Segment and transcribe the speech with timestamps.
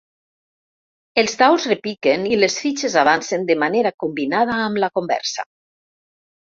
[1.23, 5.51] Els daus repiquen i les fitxes avancen de manera combinada amb la conversa.